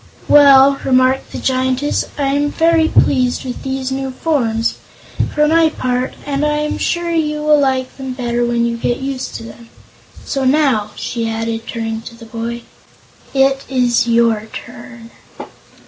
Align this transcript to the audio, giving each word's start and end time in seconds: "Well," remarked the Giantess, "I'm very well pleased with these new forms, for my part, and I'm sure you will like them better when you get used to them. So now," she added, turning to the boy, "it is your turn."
"Well," 0.27 0.79
remarked 0.83 1.31
the 1.31 1.37
Giantess, 1.37 2.05
"I'm 2.17 2.49
very 2.51 2.85
well 2.87 3.05
pleased 3.05 3.45
with 3.45 3.61
these 3.61 3.91
new 3.91 4.09
forms, 4.09 4.77
for 5.35 5.47
my 5.47 5.69
part, 5.69 6.15
and 6.25 6.43
I'm 6.43 6.79
sure 6.79 7.11
you 7.11 7.43
will 7.43 7.59
like 7.59 7.97
them 7.97 8.13
better 8.13 8.43
when 8.43 8.65
you 8.65 8.77
get 8.77 8.97
used 8.97 9.35
to 9.35 9.43
them. 9.43 9.69
So 10.25 10.43
now," 10.43 10.89
she 10.95 11.29
added, 11.29 11.67
turning 11.67 12.01
to 12.01 12.15
the 12.15 12.25
boy, 12.25 12.63
"it 13.35 13.63
is 13.69 14.07
your 14.07 14.47
turn." 14.51 15.11